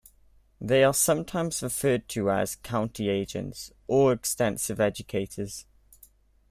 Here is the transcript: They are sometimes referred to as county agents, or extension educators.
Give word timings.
They 0.59 0.83
are 0.83 0.95
sometimes 0.95 1.61
referred 1.61 2.09
to 2.09 2.31
as 2.31 2.55
county 2.55 3.07
agents, 3.07 3.71
or 3.85 4.11
extension 4.13 4.81
educators. 4.81 5.67